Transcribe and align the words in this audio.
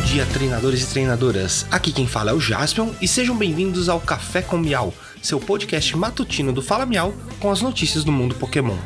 dia, 0.00 0.26
treinadores 0.26 0.82
e 0.82 0.86
treinadoras. 0.86 1.66
Aqui 1.70 1.92
quem 1.92 2.06
fala 2.06 2.30
é 2.30 2.34
o 2.34 2.40
Jaspion 2.40 2.90
e 3.00 3.06
sejam 3.06 3.36
bem-vindos 3.36 3.88
ao 3.88 4.00
Café 4.00 4.42
com 4.42 4.56
Miau, 4.56 4.94
seu 5.22 5.38
podcast 5.38 5.96
matutino 5.96 6.52
do 6.52 6.62
Fala 6.62 6.86
Miau 6.86 7.14
com 7.38 7.50
as 7.50 7.60
notícias 7.60 8.02
do 8.02 8.10
mundo 8.10 8.34
Pokémon. 8.34 8.76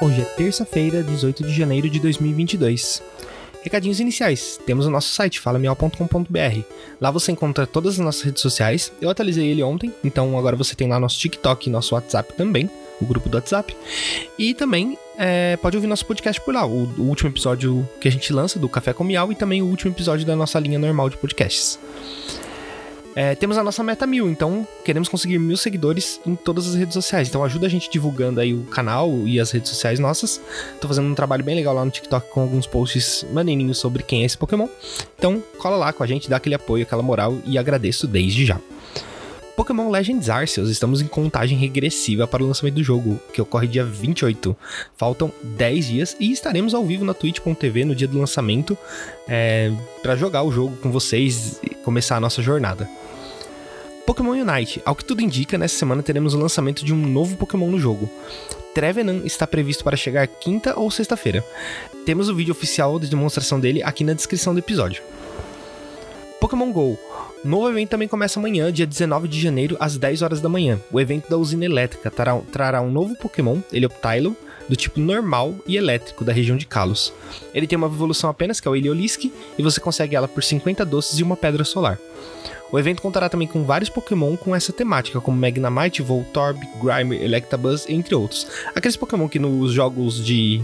Hoje 0.00 0.20
é 0.20 0.24
terça-feira, 0.24 1.02
18 1.02 1.44
de 1.44 1.52
janeiro 1.52 1.88
de 1.88 1.98
2022. 1.98 3.02
Recadinhos 3.64 3.98
iniciais. 3.98 4.60
Temos 4.66 4.84
o 4.84 4.90
nosso 4.90 5.08
site, 5.08 5.40
falamial.com.br. 5.40 6.60
Lá 7.00 7.10
você 7.10 7.32
encontra 7.32 7.66
todas 7.66 7.94
as 7.94 7.98
nossas 7.98 8.20
redes 8.20 8.42
sociais. 8.42 8.92
Eu 9.00 9.08
atualizei 9.08 9.46
ele 9.46 9.62
ontem, 9.62 9.90
então 10.04 10.38
agora 10.38 10.54
você 10.54 10.74
tem 10.74 10.86
lá 10.86 11.00
nosso 11.00 11.18
TikTok 11.18 11.66
e 11.66 11.72
nosso 11.72 11.94
WhatsApp 11.94 12.34
também, 12.34 12.68
o 13.00 13.06
grupo 13.06 13.26
do 13.30 13.36
WhatsApp. 13.36 13.74
E 14.38 14.52
também 14.52 14.98
é, 15.16 15.56
pode 15.56 15.78
ouvir 15.78 15.86
nosso 15.86 16.04
podcast 16.04 16.38
por 16.42 16.52
lá, 16.52 16.66
o, 16.66 16.84
o, 16.98 17.08
último 17.08 17.30
episódio 17.30 17.88
que 18.02 18.06
a 18.06 18.12
gente 18.12 18.30
lança 18.34 18.58
do 18.58 18.68
Café 18.68 18.92
com 18.92 19.02
Miau 19.02 19.32
e 19.32 19.34
também 19.34 19.62
o 19.62 19.66
último 19.66 19.92
episódio 19.92 20.26
da 20.26 20.36
nossa 20.36 20.60
linha 20.60 20.78
normal 20.78 21.08
de 21.08 21.16
podcasts. 21.16 21.78
É, 23.16 23.34
temos 23.34 23.56
a 23.56 23.62
nossa 23.62 23.82
meta 23.82 24.06
mil, 24.06 24.28
então 24.28 24.66
queremos 24.84 25.08
conseguir 25.08 25.38
mil 25.38 25.56
seguidores 25.56 26.20
em 26.26 26.34
todas 26.34 26.68
as 26.68 26.74
redes 26.74 26.94
sociais. 26.94 27.28
Então 27.28 27.44
ajuda 27.44 27.66
a 27.66 27.70
gente 27.70 27.88
divulgando 27.90 28.40
aí 28.40 28.52
o 28.52 28.64
canal 28.64 29.10
e 29.26 29.38
as 29.38 29.50
redes 29.50 29.70
sociais 29.70 29.98
nossas. 29.98 30.40
Tô 30.80 30.88
fazendo 30.88 31.06
um 31.06 31.14
trabalho 31.14 31.44
bem 31.44 31.54
legal 31.54 31.74
lá 31.74 31.84
no 31.84 31.90
TikTok 31.90 32.30
com 32.30 32.40
alguns 32.40 32.66
posts 32.66 33.24
maneirinhos 33.32 33.78
sobre 33.78 34.02
quem 34.02 34.22
é 34.22 34.26
esse 34.26 34.36
Pokémon. 34.36 34.68
Então 35.16 35.42
cola 35.58 35.76
lá 35.76 35.92
com 35.92 36.02
a 36.02 36.06
gente, 36.06 36.28
dá 36.28 36.36
aquele 36.36 36.54
apoio, 36.54 36.82
aquela 36.82 37.02
moral 37.02 37.38
e 37.44 37.56
agradeço 37.56 38.06
desde 38.06 38.44
já. 38.44 38.58
Pokémon 39.56 39.88
Legends 39.88 40.28
Arceus, 40.28 40.68
estamos 40.68 41.00
em 41.00 41.06
contagem 41.06 41.56
regressiva 41.56 42.26
para 42.26 42.42
o 42.42 42.46
lançamento 42.46 42.74
do 42.74 42.82
jogo, 42.82 43.20
que 43.32 43.40
ocorre 43.40 43.68
dia 43.68 43.84
28. 43.84 44.56
Faltam 44.96 45.30
10 45.42 45.86
dias 45.86 46.16
e 46.18 46.32
estaremos 46.32 46.74
ao 46.74 46.84
vivo 46.84 47.04
na 47.04 47.14
twitch.tv 47.14 47.84
no 47.84 47.94
dia 47.94 48.08
do 48.08 48.18
lançamento 48.18 48.76
é, 49.28 49.72
para 50.02 50.16
jogar 50.16 50.42
o 50.42 50.50
jogo 50.50 50.76
com 50.78 50.90
vocês 50.90 51.60
começar 51.84 52.16
a 52.16 52.20
nossa 52.20 52.42
jornada. 52.42 52.88
Pokémon 54.06 54.32
Unite. 54.32 54.82
Ao 54.84 54.94
que 54.94 55.04
tudo 55.04 55.22
indica, 55.22 55.56
nessa 55.56 55.78
semana 55.78 56.02
teremos 56.02 56.34
o 56.34 56.38
lançamento 56.38 56.84
de 56.84 56.92
um 56.92 56.96
novo 56.96 57.36
Pokémon 57.36 57.70
no 57.70 57.78
jogo. 57.78 58.10
Trevenant 58.74 59.24
está 59.24 59.46
previsto 59.46 59.84
para 59.84 59.96
chegar 59.96 60.26
quinta 60.26 60.78
ou 60.78 60.90
sexta-feira. 60.90 61.44
Temos 62.04 62.28
o 62.28 62.34
vídeo 62.34 62.52
oficial 62.52 62.98
de 62.98 63.06
demonstração 63.06 63.60
dele 63.60 63.82
aqui 63.82 64.02
na 64.04 64.12
descrição 64.12 64.52
do 64.52 64.58
episódio. 64.58 65.02
Pokémon 66.40 66.72
GO. 66.72 66.98
Novo 67.44 67.70
evento 67.70 67.90
também 67.90 68.08
começa 68.08 68.38
amanhã, 68.38 68.72
dia 68.72 68.86
19 68.86 69.28
de 69.28 69.40
janeiro, 69.40 69.76
às 69.78 69.96
10 69.96 70.22
horas 70.22 70.40
da 70.40 70.48
manhã. 70.48 70.80
O 70.90 71.00
evento 71.00 71.28
da 71.28 71.36
usina 71.36 71.64
elétrica 71.64 72.10
trará, 72.10 72.38
trará 72.50 72.82
um 72.82 72.90
novo 72.90 73.16
Pokémon, 73.16 73.60
ele 73.72 73.84
é 73.84 73.88
o 73.88 73.90
Tylo, 73.90 74.36
do 74.68 74.76
tipo 74.76 75.00
normal 75.00 75.54
e 75.66 75.76
elétrico 75.76 76.24
da 76.24 76.32
região 76.32 76.56
de 76.56 76.66
Kalos. 76.66 77.12
Ele 77.54 77.66
tem 77.66 77.76
uma 77.76 77.86
evolução 77.86 78.30
apenas, 78.30 78.60
que 78.60 78.68
é 78.68 78.70
o 78.70 78.76
Eliolisk, 78.76 79.32
e 79.58 79.62
você 79.62 79.80
consegue 79.80 80.16
ela 80.16 80.28
por 80.28 80.42
50 80.42 80.84
doces 80.84 81.18
e 81.18 81.22
uma 81.22 81.36
pedra 81.36 81.64
solar. 81.64 81.98
O 82.72 82.78
evento 82.78 83.02
contará 83.02 83.28
também 83.28 83.46
com 83.46 83.64
vários 83.64 83.88
Pokémon 83.88 84.36
com 84.36 84.54
essa 84.54 84.72
temática, 84.72 85.20
como 85.20 85.38
Magnemite, 85.38 86.02
Voltorb, 86.02 86.58
Grimer, 86.82 87.22
Electabuzz, 87.22 87.88
entre 87.88 88.14
outros. 88.14 88.46
Aqueles 88.74 88.96
Pokémon 88.96 89.28
que 89.28 89.38
nos 89.38 89.72
jogos 89.72 90.24
de 90.24 90.62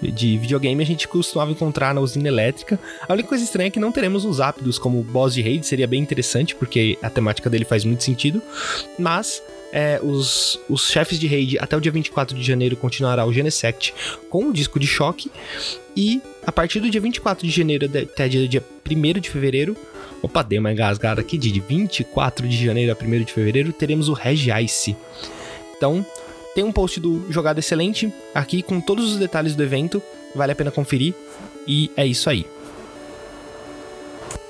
de 0.00 0.38
videogame 0.38 0.82
a 0.82 0.86
gente 0.86 1.06
costumava 1.06 1.50
encontrar 1.50 1.94
na 1.94 2.00
usina 2.00 2.28
elétrica. 2.28 2.78
A 3.06 3.12
única 3.12 3.28
coisa 3.28 3.44
estranha 3.44 3.68
é 3.68 3.70
que 3.70 3.80
não 3.80 3.92
teremos 3.92 4.24
uns 4.24 4.40
ápidos 4.40 4.78
como 4.78 5.02
boss 5.02 5.34
de 5.34 5.42
raid, 5.42 5.66
seria 5.66 5.86
bem 5.86 6.00
interessante, 6.00 6.54
porque 6.54 6.98
a 7.02 7.10
temática 7.10 7.50
dele 7.50 7.64
faz 7.64 7.84
muito 7.84 8.02
sentido. 8.02 8.40
Mas 8.98 9.42
é, 9.72 10.00
os, 10.02 10.58
os 10.68 10.90
chefes 10.90 11.18
de 11.18 11.26
raid 11.26 11.58
até 11.58 11.76
o 11.76 11.80
dia 11.80 11.92
24 11.92 12.36
de 12.36 12.42
janeiro 12.42 12.76
continuará 12.76 13.24
o 13.24 13.32
Genesect 13.32 13.94
com 14.28 14.46
o 14.48 14.52
disco 14.52 14.78
de 14.78 14.86
choque. 14.86 15.30
E 15.96 16.20
a 16.46 16.52
partir 16.52 16.80
do 16.80 16.90
dia 16.90 17.00
24 17.00 17.46
de 17.46 17.52
janeiro 17.52 17.86
até 17.86 18.28
dia, 18.28 18.46
dia 18.48 18.64
1 18.88 19.20
de 19.20 19.30
fevereiro, 19.30 19.76
Opa, 20.22 20.42
dei 20.42 20.58
uma 20.58 20.70
engasgada 20.70 21.20
aqui 21.20 21.38
de 21.38 21.58
24 21.60 22.46
de 22.46 22.64
janeiro 22.64 22.92
a 22.92 23.04
1 23.04 23.24
de 23.24 23.32
fevereiro, 23.32 23.72
teremos 23.72 24.08
o 24.08 24.12
Regi 24.12 24.50
Ice. 24.62 24.94
Então, 25.76 26.04
tem 26.54 26.62
um 26.62 26.72
post 26.72 27.00
do 27.00 27.24
Jogado 27.32 27.58
Excelente 27.58 28.12
aqui 28.34 28.60
com 28.60 28.80
todos 28.80 29.12
os 29.12 29.18
detalhes 29.18 29.54
do 29.54 29.62
evento, 29.62 30.02
vale 30.34 30.52
a 30.52 30.54
pena 30.54 30.70
conferir. 30.70 31.14
E 31.66 31.90
é 31.96 32.06
isso 32.06 32.28
aí. 32.28 32.44